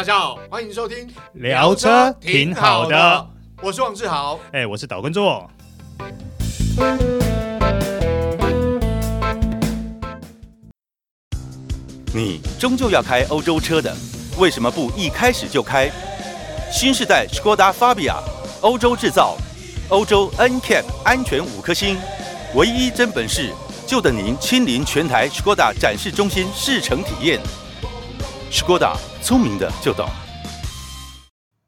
[0.00, 3.28] 大家好，欢迎收听聊车挺好的，
[3.60, 5.46] 我是王志豪，哎，我是岛根座。
[12.14, 13.94] 你终究要开欧洲车的，
[14.38, 15.90] 为什么不一开始就开
[16.72, 18.16] 新世代 Skoda Fabia？
[18.62, 19.36] 欧洲制造，
[19.90, 21.98] 欧洲 NCAP 安全五颗星，
[22.54, 23.52] 唯一真本事，
[23.86, 27.38] 就等您亲临全台 Skoda 展示中心试乘体验。
[28.50, 30.08] Skoda 聪明的就懂。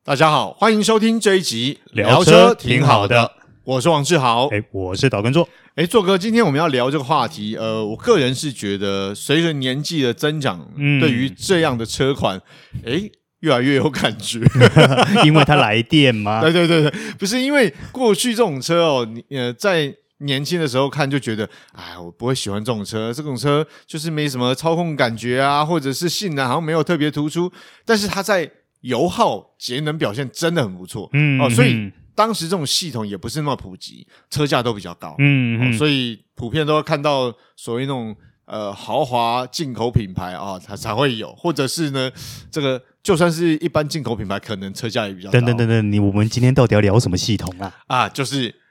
[0.05, 3.31] 大家好，欢迎收听这一集聊车挺好的，
[3.63, 12.43] 我是王志豪，哎，我是岛根座，哎，座哥，今天我们要聊这个话题，呃，我个人是觉得随着年纪的增长，嗯，对于这样的车款，
[12.85, 13.01] 哎，
[13.39, 14.41] 越来越有感觉，
[15.25, 16.41] 因为它来电吗？
[16.43, 19.95] 对对对对，不是因为过去这种车哦，你呃在。
[20.23, 27.53] 年轻的时候看就觉得，哎，我不会喜欢这种车，这种车就是没什么操控感觉啊，或者是性能好像没有特别突出，
[27.85, 28.51] 但是它在
[28.83, 42.11] 油耗、节能表现真的很不错，嗯，哦，所以当时这种系统也不是那么普及，车价都比较高，嗯，哦，所以普遍都会看到所谓那种呃豪华进口品牌啊，它才会有，或者是呢，
[42.51, 45.31] 这个就算是一般进口品牌，可能车价也比较。
[45.31, 47.75] 等等等等，你我们今天到底要聊什么系统啊？
[47.87, 48.62] 啊，就是。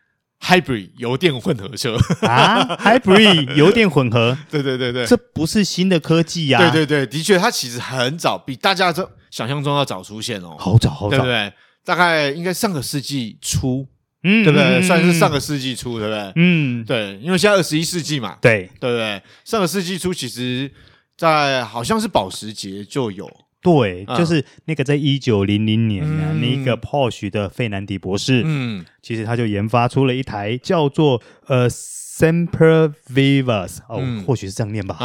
[0.42, 6.72] Hybrid 油电混合车啊，Hybrid 油电混合，对对对对，这不是新的科技呀、啊。
[6.72, 10.56] 对对对，的确，它其实很早，比大家都想象中要早出现哦。
[10.58, 11.54] 好早好早，对不对？
[11.86, 13.88] 大概应该上个世纪初，
[14.24, 14.82] 嗯，对不对？
[14.82, 16.34] 算是上个世纪初，对不对？
[16.36, 19.22] 嗯，对，因为现在二十一世纪嘛，对对不对？
[19.46, 20.72] 上个世纪初，其实
[21.16, 23.30] 在好像是保时捷就有。
[23.62, 34.96] 对，就是那个在一九零零年啊，嗯、那个 Porsche 的费南迪博士，嗯，其实他就研发出了一台叫做呃 Sempervivus 哦，嗯、或许是这样念吧，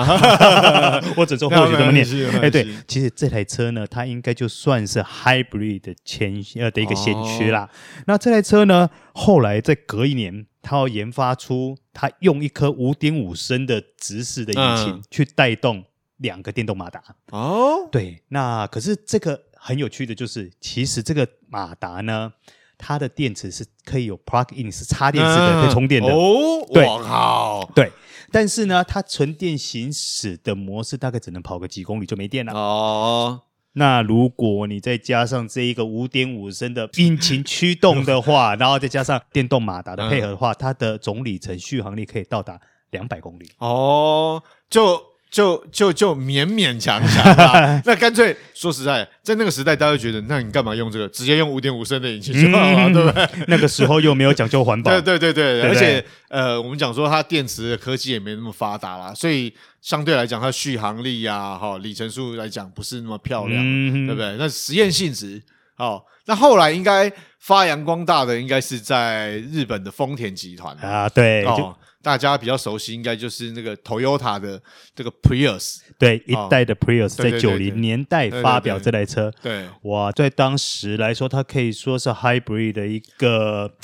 [1.15, 2.07] 或者 说或许这么念，
[2.41, 7.65] 哎，对，其实这台车呢，它应该就算是 Hybrid 的前呃的一个先驱啦。
[7.65, 7.69] 哦、
[8.07, 15.85] 那这台车呢，后来在隔一年，它要研发出它用一颗五点五升的直式的引擎去带动。
[16.19, 17.03] 两个电动马达。
[17.31, 22.33] 哦，对，那可是这个很有趣的就是，其实这个马达呢，
[22.79, 26.09] 它的电池是可以有 plug in，是插电式的，嗯、可以充电的。
[26.13, 26.67] 哦。
[26.73, 27.93] 对，哇靠，对，
[28.33, 32.53] 但是呢，它纯电行驶的模式大概只能跑个几公里就没电了。
[32.53, 33.43] 哦。
[33.73, 42.59] 那如果你再加上这一个五点五升的引擎驱动的话， 然后再加上电动马达的配合的话，嗯、它的总里程续航力可以到达
[42.91, 43.51] 两百公里。
[43.59, 45.16] 哦，就。
[45.31, 51.09] 就就就勉勉强强啊， 那干脆说实在，在那个时代，大家就觉得，那你干嘛用这个？
[51.09, 53.29] 直接用五点五升的引擎就好了，嗯、对不对？
[53.49, 64.37] 那个时候又没有讲究环保，对对对对，对对而且呃，我们讲说它电池的科技也没那么发达啦，所以相对来讲，它续航力呀、啊，哈，里程数来讲不是那么漂亮，嗯、对不对？
[64.39, 65.43] 那实验性质，
[65.77, 67.13] 哦，那后来应该
[67.47, 70.77] 发扬光大的，应该是在日本的丰田集团。
[70.79, 71.45] 啊，对。
[71.45, 74.63] 哦大家比较熟悉，应该就是那个 Toyota 的
[74.95, 83.75] 这个 Prius，对，一代的 Prius 在九零年代发表这台车，对，哇，在当时来说，它可以说是 Hybrid 的一个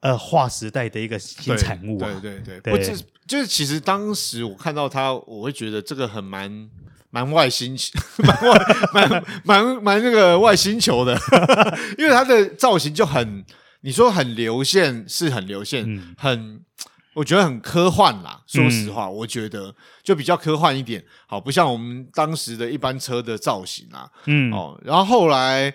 [0.00, 6.68] 呃划时代的一个新产物啊，对对对，就是就是，其实当时我看到它，我会觉得这个很蛮
[7.16, 7.74] 蛮外星，
[8.22, 11.18] 蛮外蛮蛮蛮那个外星球的，
[11.96, 13.42] 因为它的造型就很，
[13.80, 16.60] 你说很流线是很流线，嗯、很。
[17.14, 25.72] 我觉得很科幻啦，说实话，嗯、我觉得就比较科幻一点，好，不像我们当时的一般车的造型啊，嗯，哦，然后后来，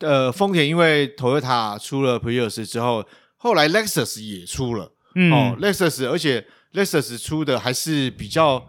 [0.00, 3.02] 呃，丰田因为 Toyota 出了 Prius 之后，
[3.38, 8.62] 后来 Lexus 也出了，嗯，哦，Lexus，而且 Lexus 出的还是比较。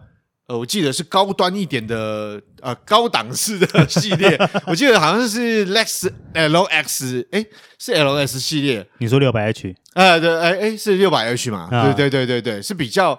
[0.48, 4.38] 呃，我记得是高端一点的，呃，高档式的系列。
[4.68, 7.46] 我记得好像是 Lex LX，哎，
[7.80, 8.86] 是 LS 系列。
[8.98, 9.74] 你说六百 H？
[9.94, 11.70] 呃，对，哎哎，是六百 H 嘛？
[11.72, 13.18] 啊、对对对对对，是比较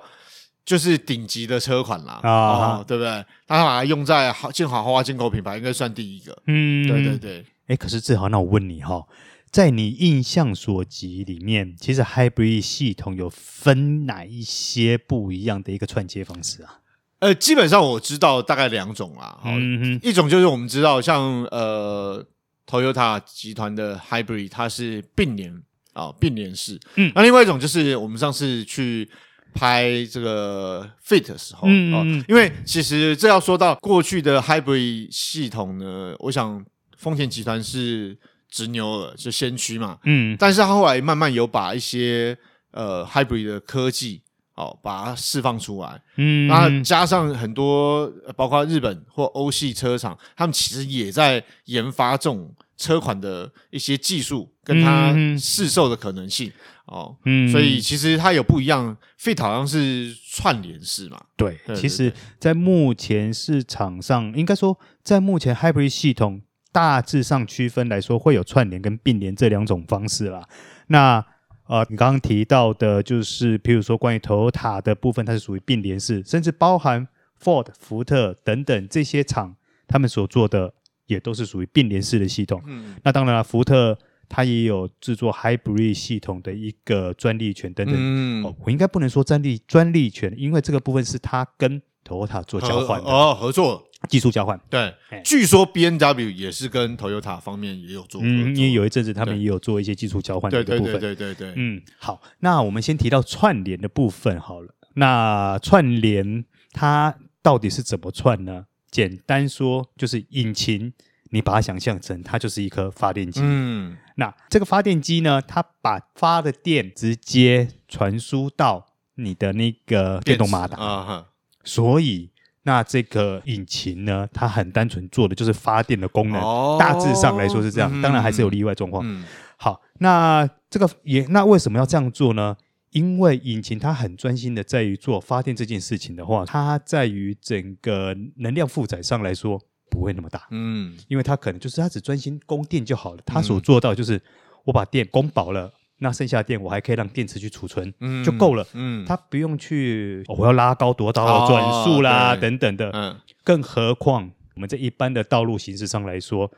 [0.67, 3.11] 就是顶级的车款啦，啊、哦，对不对？
[3.47, 6.37] 他把它用在好进好豪华进口品牌，应该算第一个。
[6.47, 7.47] 嗯，对对对。
[7.69, 9.03] 哎，可是志豪，那我问你哈，
[9.51, 16.81] 在你印象所及里面，其实 Hybrid 系统有分哪一些不一样的一个串接方式啊？
[17.25, 22.23] 呃，基本上我知道大概两种啦，嗯，一种就是我们知道像呃
[22.69, 25.51] ，Toyota 集团的 Hybrid，它是并联
[25.95, 29.09] 啊，并联式，嗯，那另外一种就是我们上次去
[29.55, 36.63] 拍这个 Fit 的时候，嗯嗯，因为其实这要说到过去的 Hybrid 系统呢，我想
[36.99, 38.19] 丰田集团是
[38.51, 42.37] 执牛耳，是先驱嘛，嗯，但是他后来慢慢有把一些
[42.73, 44.24] 呃 Hybrid 的科技。
[44.55, 46.01] 哦，把它释放出来。
[46.17, 56.53] 嗯，那加上很多包括日本或欧系车厂，他们其实也在研发这种车款的一些技术，跟它试售的可能性。
[56.87, 61.19] 哦，嗯，所以其实它有不一样，Fit 好像是串联式嘛。
[61.35, 70.47] 对，其实，在目前市场上，应该说，在目前 Hybrid 系统大致上区分来说，会有串联跟并联这两种方式啦。
[70.89, 71.25] 那
[71.67, 77.07] 呃，你刚刚提到的，就是譬如说关于 Toyota 的部分，它是属于并联式，甚至包含
[77.43, 79.57] Ford、福特等等这些厂，
[79.87, 80.75] 他们所做的
[81.07, 82.63] 也都是属于并联式的系统。
[82.67, 83.99] 嗯，那当然了，福特。
[84.27, 87.95] 它也有制作 Hybrid 系统的一个专利权等等。
[87.95, 93.85] 嗯，哦，我应该不能说专利专利权，因为这个部分是它跟 Toyota 做交换的哦，合作
[94.15, 94.61] 技术交换。
[94.71, 94.95] 对，
[95.25, 100.83] 据说 B N W 也是跟 Toyota 方面也有做，嗯，因为有一阵子他们也有做一些技术交换的部分。
[100.85, 101.55] 对对对对对对。
[101.57, 104.73] 嗯，好，那我们先提到串联的部分好了。
[104.95, 108.67] 那串联它到底是怎么串呢？
[108.89, 110.93] 简单说就是引擎。
[111.31, 113.41] 你把它想象成，它就是一颗发电机。
[113.43, 118.87] 嗯，那这个发电机呢，它把发的电直接传输到
[119.17, 121.27] 你的那个电动马达啊。
[121.65, 122.31] 所以，
[122.65, 126.41] 那这个引擎呢，它很单纯做的就是发电的功能。
[126.43, 129.03] 哦，大致上来说是这样，当然还是有例外状况。
[129.07, 129.25] 嗯，
[129.57, 132.57] 好，那这个也那为什么要这样做呢？
[132.91, 139.61] 因为引擎它很专心的在于做发电这件事情的话，它在于整个能量负载上来说。
[139.91, 143.23] 不会那么大，嗯，因为它可能就是它只专心供电就好了。
[143.25, 144.21] 它所做到就是
[144.65, 145.73] 我把电供饱了，
[146.05, 156.51] 那剩下的电我还可以让电池去储存，嗯，就够了，嗯，它不用去我要拉高多大的转速啦等等的，嗯，更何况我们在一般的道路形式上来说，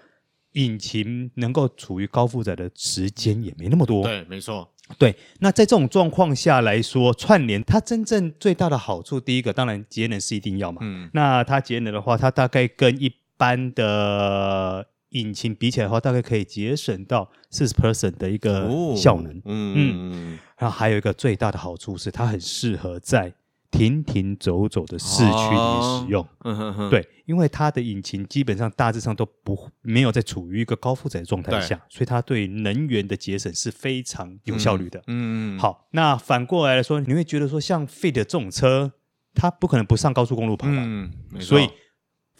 [0.55, 5.15] 引擎能够处于高负载的时间也没那么多，对，没错，对。
[5.39, 14.87] 那在这种状况下来说，串联它真正最大的好处，第一个当然节能是一定要嘛，嗯，那它节能的话，它大概跟一般的
[15.21, 19.37] 引擎比起来的话，大概可以节省到四十 percent 的一个效能。
[19.39, 23.33] 哦、嗯嗯，然后还有一个最大的好处是，它很适合在
[23.71, 26.23] 停停走走的市区里使用。
[26.23, 35.01] 哦嗯、哼哼对，因为它的引擎基本上大致上都不没有在处于一个高负载的状态下，所以它对能源的节省是非常有效率的。
[35.09, 35.59] 嗯嗯。
[35.59, 38.93] 好，那反过来来说，你会觉得说，像 Fit 这种车，
[39.35, 40.75] 它不可能不上高速公路跑吧？
[40.77, 41.11] 嗯，
[41.41, 41.69] 所以。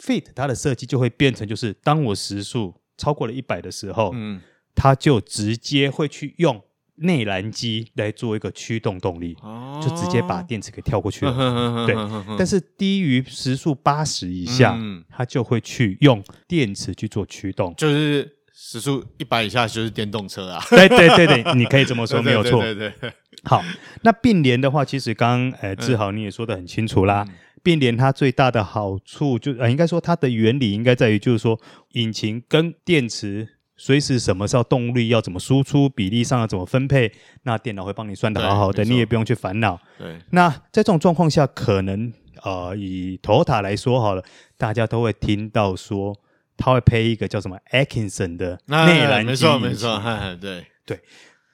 [0.01, 4.41] Fit 它的设计就会变成，就是当我时速超过了一百的时候，嗯，
[4.75, 6.61] 它就直接会去用
[6.95, 11.95] 内燃机来做一个驱动动力，哦，就直接把电池给跳过去了，呵呵呵对。
[12.37, 20.63] 但是低于时速八十以下，嗯，它就会去用电池去做驱动，就是时速一百以下就是电动车啊。
[20.69, 22.61] 对对对对，你可以这么说， 没有错。
[22.61, 23.13] 对对，对对。
[23.43, 23.63] 好，
[24.01, 27.25] 那并联的话，其实刚刚呃志豪你也说的很清楚啦。
[27.27, 31.59] 嗯并联它最大的好处就呃，应该说它的原理应该在于，就是说
[31.93, 33.45] 引擎跟电池
[33.75, 37.11] 随时什么时候动力要怎么输出，比例上要怎么分配，
[37.43, 39.77] 那电脑会帮你算的好好的，你也不用去烦恼。
[39.97, 42.13] 对，那在这种状况下，可能
[42.43, 44.23] 呃以 Toyota 来说好了，
[44.55, 46.15] 大家都会听到说，
[46.55, 50.01] 它会配一个叫什么 Atkinson 的内燃机，没错没错，
[50.39, 51.01] 对对。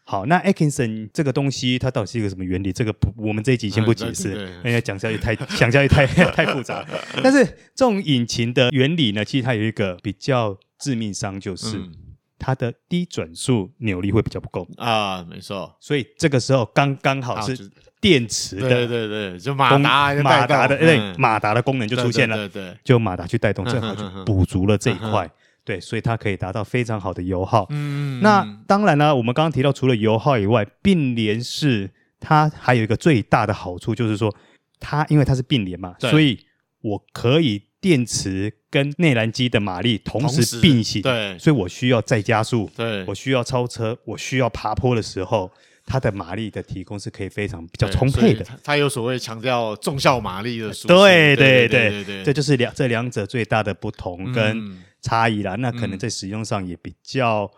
[0.06, 2.74] 好，那 Atkinson 这个东西它到底是一个什么原理？
[2.74, 4.32] 这个不，我们这一集先不解释，
[4.64, 6.06] 因为讲下去太 讲下去太
[6.36, 6.86] 太复杂。
[7.24, 11.94] 但是这种引擎的原理呢，其实它有一个比较致命伤，就是、嗯、
[12.38, 15.74] 它的低转速扭力会比较不够啊，没错。
[15.80, 25.32] 所以这个时候刚刚好是电池的，对对对，就马达马达的对马达的功能就出现了，对，对，对，对，就马达去带动， 正好就补足了这一块。
[25.66, 27.66] 对，所以它可以达到非常好的油耗。
[27.70, 31.90] 嗯，那当然呢，我们刚刚提到，除了油耗以外，并联式
[32.20, 34.36] 它还有一个最大的好处，就是说
[34.80, 36.38] 它因为它是并联嘛，所以
[36.82, 41.02] 我可以电池跟内燃机的马力同时并行。
[41.02, 45.50] 对，所以我需要再加速，对，我需要超车，我需要爬坡的时候，
[45.86, 48.46] 它的马力的提供是可以非常比较充沛的。
[48.62, 50.98] 它有所谓强调重效马力的属性。
[50.98, 54.84] 对对对对对，这就是两这两者最大的不同跟。
[55.04, 57.52] 嗯差异啦，那可能在使用上也比较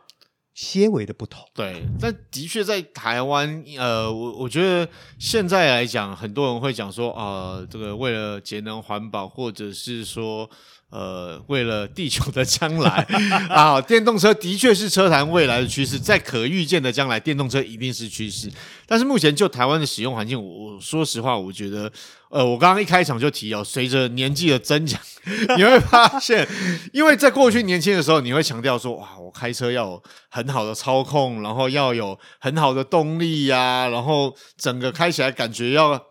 [0.53, 1.43] 些微的不同。
[1.43, 10.49] 嗯、对，但的确在台湾，呃，我我觉得现在来讲，很多人会讲说，呃，这个为了节能环保，或者是说。
[10.95, 13.05] 呃，为了地球的将来
[13.51, 18.49] 啊，电动车的确是车坛未来的趋势，在可预见的将来，电动车一定是趋势。
[18.87, 21.91] 但是目前就台湾的使用环境，我说实话，我觉得，
[22.29, 24.97] 呃，我刚刚一开场就提哦，随着年纪的增长，
[25.57, 26.47] 你会发现，
[26.93, 36.01] 因为在过去年轻的时候，你会强调说，哇，我开车要有很好的操控，然后要有很好的动力呀、然后整个开起来感觉要。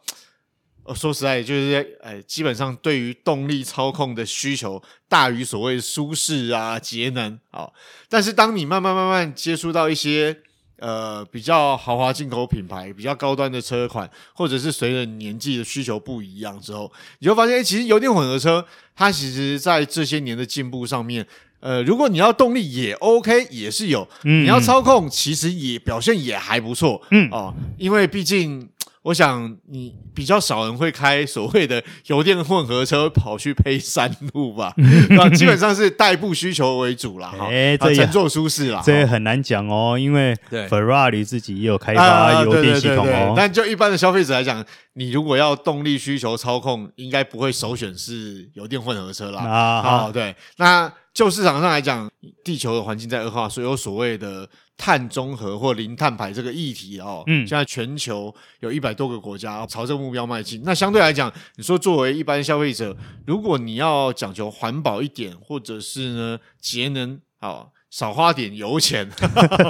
[0.86, 7.66] 呃，说实在，就是呃，基本上对于动力操控的需求大于所谓舒适啊、节能啊。
[8.08, 10.36] 但是当你慢慢慢慢接触到一些
[10.78, 21.26] 呃比较豪华进口品牌、比较高端的车款，或者是随着年纪的需求不一样之后，你就发现，哎，其实油电混合车它其实在这些年的进步上面，
[21.60, 28.68] 呃，如果你要动力也 OK，也是有，嗯，你要操控其实也表现也还不错，嗯哦，因为毕竟。
[29.04, 34.72] 我想你比较少人会开所谓的油电混合车跑去配山路吧？
[35.10, 37.34] 那基本上是代步需求为主啦。
[37.38, 43.34] 哎，这乘坐舒适啦，这也很难讲哦，因为 Ferrari 自己也有开发油电系统哦。
[43.36, 49.42] 但就一般的消费者来讲，你如果要动力需求操控，应该不会首选是油电混合车啦。
[49.42, 50.34] 啊，对。
[50.56, 52.10] 那就市场上来讲，
[52.44, 54.46] 地球的环境在恶化，所以有所谓的。
[54.76, 60.60] 碳中和或零碳排这个议题哦，嗯，现在全球有一百多个国家朝这个目标迈进。
[60.64, 62.94] 那相对来讲，你说作为一般消费者，
[63.24, 67.70] 如果你要讲求环保一点，或者是呢节能，好。
[67.94, 69.08] 少花点油钱，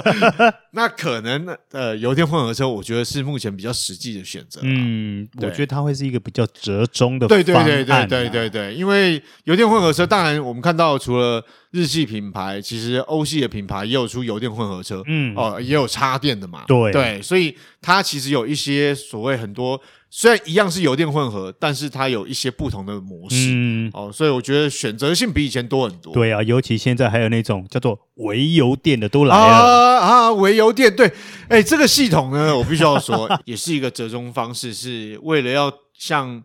[0.73, 4.61] 那可能呃，油电混合车，我觉得是目前比较实际的选择。
[4.63, 16.63] 嗯，我觉得它会是一个比较折中的对对对对对对对，因为油电混合车，当然我们看到除了日系品牌，其实欧系的品牌也有出油电混合车，嗯哦，也有插电的嘛。
[16.65, 19.79] 对对，所以它其实有一些所谓很多。
[20.17, 26.13] 虽然一样是油电混合，但是它有一些不同的模式，嗯，哦，所以我觉得选择性比以前多很多。
[26.13, 30.31] 对啊，尤其现在还有那种叫做微油电的都来了啊啊！
[30.31, 31.11] 微油电，对，
[31.49, 36.41] 哎，这个系统呢，我必须要说， 也是一个折中方式，是为了要向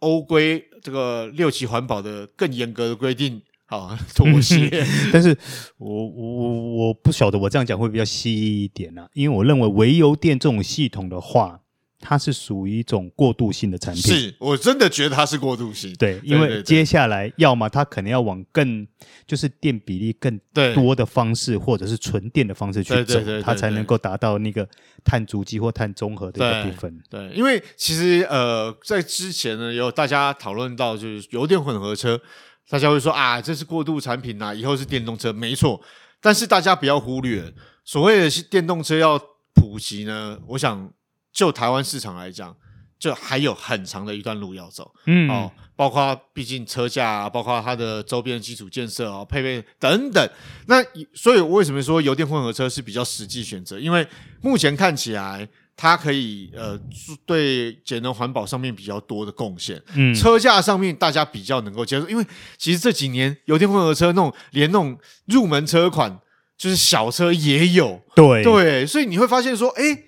[0.00, 4.68] 欧规这个六期环保的更严格的规定啊妥协。
[5.10, 5.34] 但是
[5.78, 11.62] 我我我我不晓得我这样讲会比较细一点啊，因为我认为微油电这种系统的话。
[12.06, 15.90] 它是属于一种过渡性的产品，是我真的觉得它是过渡性。
[15.94, 18.86] 对，因为接下来要么它可能要往更
[19.26, 20.38] 就是电比例更
[20.74, 24.68] 多的方式，或者是纯电的方式去走，它才能够达到那个
[25.02, 27.02] 碳足迹或碳中和的一个部分。
[27.08, 32.20] 对，因为其实呃，在之前呢，有大家讨论到就是油电混合车，
[32.68, 35.80] 大家会说啊，这是过渡产品呐，以后是电动车，没错。
[36.20, 37.50] 但是大家不要忽略，
[37.82, 39.18] 所谓的电动车要
[39.54, 40.92] 普及呢，我想。
[41.34, 42.56] 就台湾市场来讲，
[42.96, 50.30] 就还有很长的一段路要走，嗯，哦，包括毕竟车价啊，包括它的周边的基础建设啊、配备等等。
[50.68, 50.76] 那
[51.12, 53.78] 所以为什么说油电混合车是比较实际选择？
[53.80, 54.06] 因为
[54.40, 56.78] 目前看起来它可以呃
[57.26, 62.08] 对节能环保上面比较多的贡献，嗯，车价上面大家比较能够接受。
[62.08, 62.24] 因为
[62.56, 66.20] 其实这几年油电混合车那种连那种入门车款
[66.56, 70.04] 就是小车也有，对对，所以你会发现说，哎。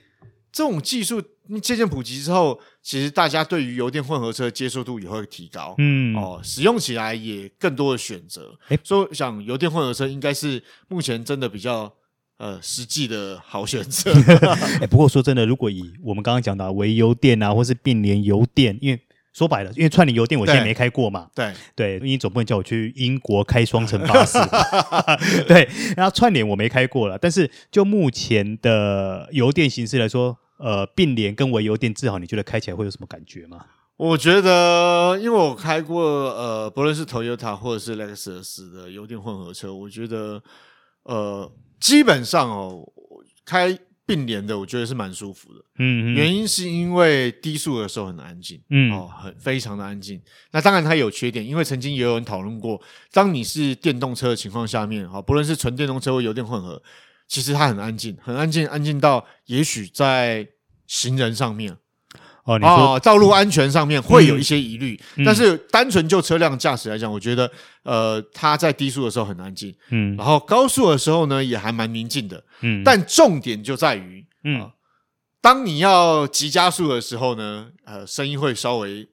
[0.56, 1.20] 这种技术
[1.60, 8.58] 渐渐普及之后，其实大家对于油电混合车的接受度也会提高，嗯，哦，使用起来也更多的选择。
[8.68, 11.92] 诶，所以想油电混合车应该是目前真的比较
[12.38, 14.10] 呃实际的好选择。
[14.80, 18.98] 诶，不过说真的，如果以我们刚刚讲到为油电啊，或是并联油电，因为
[19.34, 24.38] 说白了，因为串联油电我现在没开过嘛，对对，因为你总不能叫我去英国开双层巴士，
[25.46, 30.38] 对，然后串联我没开过了，但是就目前的油电形式来说。
[30.58, 33.64] 呃，并联跟微油电，至少你觉得开起来会有什么感觉吗？
[33.96, 36.02] 我觉得，因为我开过
[36.34, 40.42] 呃，不论是 Toyota 或者是 Lexus 的油电混合车，我觉得
[41.04, 42.86] 呃，基本上哦，
[43.44, 45.60] 开并联的，我觉得是蛮舒服的。
[45.78, 50.20] 嗯，嗯，原因是因为低速的时候很安静，嗯，哦，很非常的安静。
[50.52, 52.80] 那当然它有缺点，因为曾经也有人讨论过，
[53.12, 56.82] 当你是电动车的情况下面，哈，不论是纯电动车或油电混合。
[57.28, 60.46] 其实它很安静，很安静，安静到也许在
[60.86, 61.76] 行人上面。
[62.44, 67.50] 哦，你说哦，道路安全上面会有一些疑虑，嗯、但是单纯就车辆驾驶来讲，我觉得
[67.82, 74.72] 呃，它在低速的时候很安静，嗯，然后高速的时候呢，也还蛮宁静的，嗯，但重点就在于，嗯、呃，
[75.40, 79.08] 当你要急加速的时候呢，呃，声音会稍微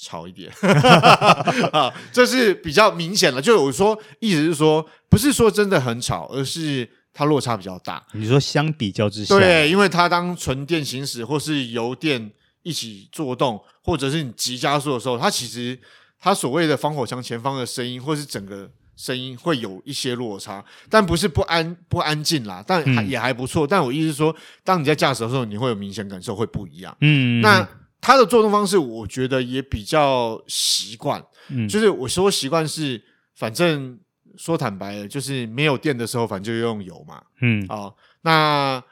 [0.00, 0.52] 吵一点，
[1.74, 3.42] 啊，这是比较明显的。
[3.42, 6.88] 就我说，意思是说，不是说真的很吵，而是。
[7.16, 8.06] 它落差比较大。
[8.12, 12.30] 你说相比较之下，对，因为它当纯电行驶或是油电
[12.62, 15.78] 一起作动，或者是你急加速的时候，它其实
[16.20, 23.66] 它所谓的防火墙前方的声音，或是整个声音会有一些落差，但不是不安不安静啦，但还也还不错。
[23.66, 26.94] 嗯、但我意思是说，当你在驾驶的时候，你会有明显感受会不一样。
[27.00, 27.66] 嗯，那
[28.02, 31.24] 它的作动方式，我觉得也比较习惯。
[31.48, 33.02] 嗯，就是我说习惯是，
[33.34, 33.98] 反正。
[34.36, 37.22] 说坦白了，就是没有电的时候，反正就用油嘛。
[37.40, 38.82] 嗯，哦，那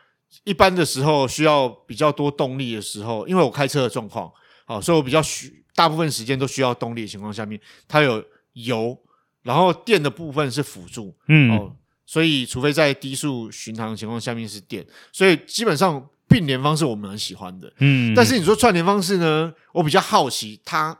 [0.44, 4.30] 一般的时候需要比较多动力的时候，因为我开车的状况，
[4.66, 8.24] 好，所以我比较需大部分时间都需要动力的情况下面，它有
[8.54, 8.98] 油，
[9.42, 20.98] 然后电的部分是辅助，嗯，哦，所以除非在低速巡航的情况下面是电，所以基本上并联方式我们很喜欢的，嗯，但是你说串联方式呢，我比较好奇它，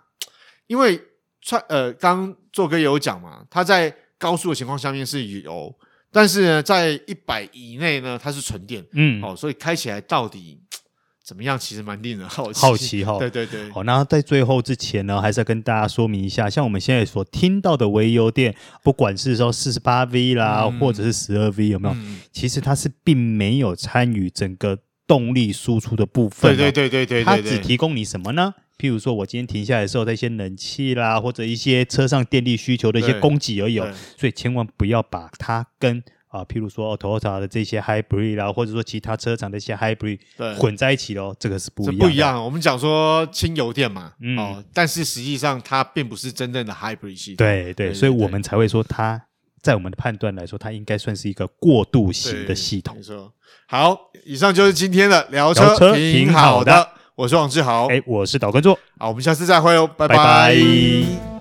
[0.66, 1.00] 因为
[1.40, 5.74] 串呃，刚刚做哥也有讲嘛，他在高速的情况下面是油。
[6.10, 10.58] 但是呢，在一百以内呢，它是纯电，嗯，哦，所以开起来到底
[11.22, 12.60] 怎么样，其实蛮令人好奇。
[12.60, 13.68] 好奇哈， 对对对。
[13.70, 21.94] 好，那在最后之前呢，还是要跟大家说明一下，像我们现在所听到的微油电，不管是说四十八 V 啦，嗯、或者是十二 V，有没有？
[21.94, 26.56] 嗯、其实它是并没有参与整个动力输出的部分。
[26.56, 28.54] 对对对对对，它只提供你什么呢？
[28.78, 33.78] 譬如说，我今天停下来的时候，一些冷气啦，或者一些车上电力需求的一些供给而已。
[34.16, 40.18] 所以千万不要把它跟啊，譬如说 Toyota 的这些 Hybrid 啦，或者说其他车厂的一些 Hybrid
[40.56, 41.98] 混在一起喽，这个是不一样。
[41.98, 42.44] 不一样。
[42.44, 47.46] 我们讲说轻油电嘛，嗯、哦，但是实际上它并不是真正的 Hybrid 系统。
[47.46, 49.26] 对对，所以我们才会说它
[49.62, 52.96] 在我们的判断来说，它应该算是一个过渡型的系统。
[52.96, 53.32] 没错。
[53.68, 56.88] 好，以上就是今天的聊车，车挺好的。
[57.16, 60.16] 我是王志豪，哎，我是导观众，好，我们下次再会哦，拜拜。
[60.16, 61.33] 拜拜。